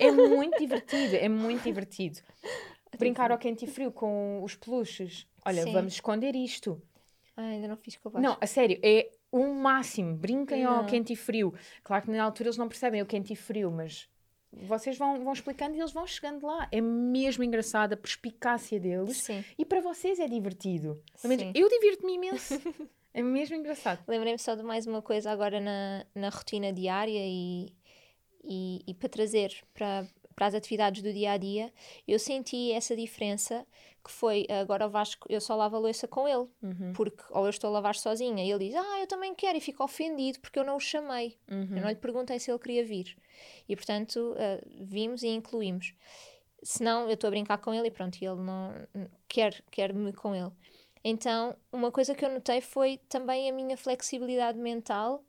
[0.00, 2.18] É muito divertido, é muito divertido.
[3.00, 5.26] Brincar ao quente e frio com os peluches.
[5.44, 5.72] Olha, Sim.
[5.72, 6.80] vamos esconder isto.
[7.36, 8.10] Ah, ainda não fiz com.
[8.20, 10.14] Não, a sério, é o máximo.
[10.14, 10.86] Brinquem ao Não.
[10.86, 11.54] quente e frio.
[11.82, 14.08] Claro que na altura eles não percebem o quente e frio, mas
[14.52, 16.68] vocês vão, vão explicando e eles vão chegando lá.
[16.72, 19.18] É mesmo engraçado a perspicácia deles.
[19.18, 19.44] Sim.
[19.56, 21.02] E para vocês é divertido.
[21.24, 22.54] Menos eu divirto-me imenso.
[23.14, 24.02] é mesmo engraçado.
[24.08, 27.72] Lembrei-me só de mais uma coisa agora na, na rotina diária e,
[28.42, 30.06] e, e para trazer para,
[30.40, 31.70] para as atividades do dia a dia,
[32.08, 33.66] eu senti essa diferença
[34.02, 36.94] que foi agora o Vasco, eu só lavo a louça com ele, Uhum.
[36.94, 39.60] porque ou eu estou a lavar sozinha e ele diz, ah, eu também quero, e
[39.60, 41.76] fica ofendido porque eu não o chamei, Uhum.
[41.76, 43.14] eu não lhe perguntei se ele queria vir.
[43.68, 45.92] E portanto, eh, vimos e incluímos.
[46.62, 48.72] Senão eu estou a brincar com ele e pronto, ele não
[49.28, 50.50] quer, quer-me com ele.
[51.04, 55.22] Então, uma coisa que eu notei foi também a minha flexibilidade mental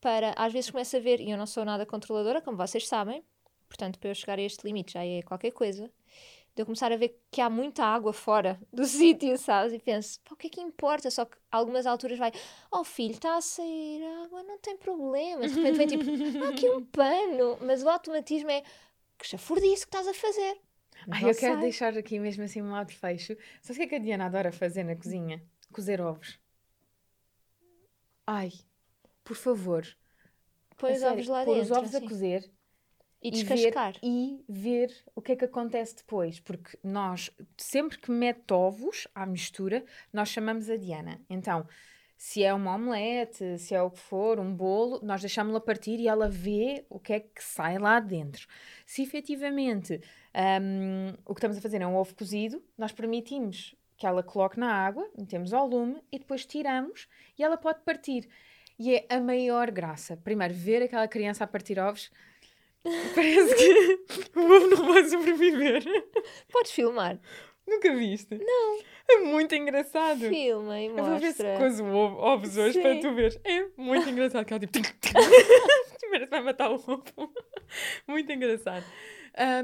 [0.00, 3.24] para, às vezes começo a ver, e eu não sou nada controladora, como vocês sabem,
[3.72, 5.90] portanto, para eu chegar a este limite já é qualquer coisa,
[6.54, 9.72] de eu começar a ver que há muita água fora do sítio, sabes?
[9.72, 11.10] E penso, pá, o que é que importa?
[11.10, 12.30] Só que algumas alturas vai,
[12.70, 15.48] oh filho, está a sair água, não tem problema.
[15.48, 18.62] De repente vem tipo, há aqui um pano, mas o automatismo é,
[19.18, 20.60] que chafurdice que estás a fazer.
[21.10, 21.62] Ai, eu quero sai.
[21.62, 23.36] deixar aqui mesmo assim um lado fecho.
[23.62, 25.42] Sabe o que é que a Diana adora fazer na cozinha?
[25.72, 26.38] Cozer ovos.
[28.26, 28.52] Ai,
[29.24, 29.84] por favor.
[30.76, 31.72] Põe os ovos lá pôr dentro.
[31.72, 32.52] os ovos assim, a cozer
[33.22, 33.92] e e descascar.
[33.92, 36.40] ver, e ver o que é que acontece depois.
[36.40, 41.20] Porque nós, sempre que mete ovos à mistura, nós chamamos a Diana.
[41.30, 41.66] Então,
[42.16, 46.06] se é uma omelete, se é o que for, um bolo, nós deixamos-la partir e
[46.06, 48.46] ela vê o que é que sai lá dentro.
[48.86, 50.00] Se efetivamente
[50.62, 54.58] hum, o que estamos a fazer é um ovo cozido, nós permitimos que ela coloque
[54.58, 58.28] na água, metemos ao lume e depois tiramos e ela pode partir.
[58.78, 60.16] E é a maior graça.
[60.16, 62.10] Primeiro, ver aquela criança a partir ovos.
[63.14, 65.82] Parece que o ovo não vai sobreviver.
[66.50, 67.18] Podes filmar.
[67.66, 68.36] Nunca viste?
[68.38, 68.78] Não.
[69.08, 70.18] É muito engraçado.
[70.28, 71.58] Filma e Eu vou ver se mostra.
[71.58, 73.00] cozo ovo- ovos hoje para Sim.
[73.00, 73.40] tu ver.
[73.44, 74.44] É muito engraçado.
[74.44, 74.78] Que ela tipo.
[76.00, 77.02] Primeiro vai matar o ovo.
[78.08, 78.84] muito engraçado.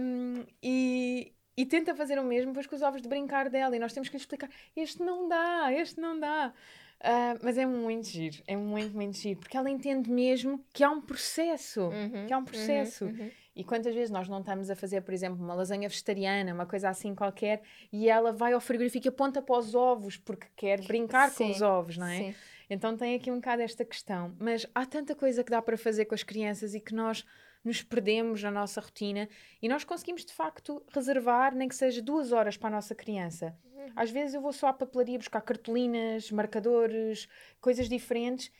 [0.01, 3.75] Um, e, e tenta fazer o mesmo depois com os ovos de brincar dela.
[3.75, 6.53] E nós temos que lhe explicar: este não dá, este não dá.
[7.01, 10.91] Ah, mas é muito giro, é muito, muito giro, porque ela entende mesmo que há
[10.91, 13.05] um processo, Uhum, que há um uhum, processo.
[13.05, 13.31] uhum.
[13.55, 16.89] E quantas vezes nós não estamos a fazer, por exemplo, uma lasanha vegetariana, uma coisa
[16.89, 17.61] assim qualquer,
[17.93, 21.51] e ela vai ao frigorífico e aponta para os ovos porque quer brincar com Sim,
[21.51, 22.19] os ovos, não é?
[22.19, 22.35] Sim.
[22.71, 24.35] Então tem aqui um bocado esta questão.
[24.39, 27.25] Mas há tanta coisa que dá para fazer com as crianças e que nós
[27.65, 29.29] nos perdemos na nossa rotina
[29.61, 33.57] e nós conseguimos de facto reservar, nem que seja duas horas para a nossa criança.
[33.95, 37.29] Às vezes eu vou só à papelaria buscar cartolinas, marcadores,
[37.61, 38.51] coisas diferentes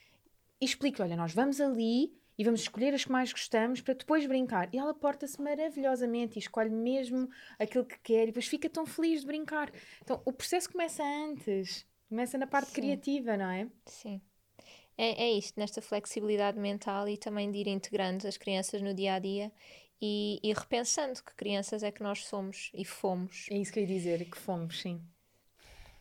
[0.61, 4.25] e explico: olha, nós vamos ali e vamos escolher as que mais gostamos para depois
[4.27, 4.73] brincar.
[4.73, 9.23] E ela porta-se maravilhosamente e escolhe mesmo aquilo que quer e depois fica tão feliz
[9.23, 9.73] de brincar.
[10.03, 12.75] Então o processo começa antes, começa na parte Sim.
[12.75, 13.69] criativa, não é?
[13.87, 14.21] Sim.
[14.99, 19.15] É, é isto, nesta flexibilidade mental e também de ir integrando as crianças no dia
[19.15, 19.53] a dia
[20.03, 23.83] e, e repensando que crianças é que nós somos e fomos É isso que eu
[23.85, 25.01] ia dizer, que fomos, sim.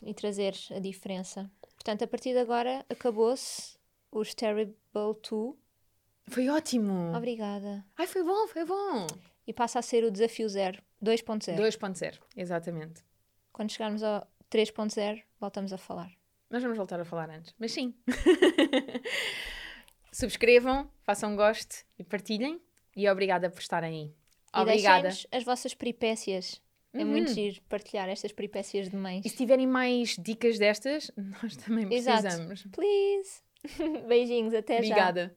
[0.02, 1.48] e trazer a diferença.
[1.74, 3.78] Portanto, a partir de agora acabou-se
[4.10, 5.54] os Terrible 2.
[6.26, 7.16] Foi ótimo!
[7.16, 7.84] Obrigada.
[7.96, 9.06] Ai, foi bom, foi bom!
[9.46, 11.56] E passa a ser o desafio zero, 2.0.
[11.56, 13.02] 2.0, exatamente.
[13.52, 16.17] Quando chegarmos ao 3.0, voltamos a falar.
[16.50, 17.94] Nós vamos voltar a falar antes, mas sim.
[20.12, 22.60] Subscrevam, façam gosto e partilhem.
[22.96, 24.14] E obrigada por estarem aí.
[24.56, 25.02] E Obrigada.
[25.02, 26.60] deixem-nos as vossas peripécias.
[26.94, 27.34] É muito Uhum.
[27.34, 29.24] giro partilhar estas peripécias de mães.
[29.24, 31.10] E se tiverem mais dicas destas,
[31.42, 32.22] nós também Exato.
[32.22, 32.62] precisamos.
[32.72, 33.42] Please.
[34.08, 34.94] Beijinhos, até já.
[34.94, 35.36] Obrigada.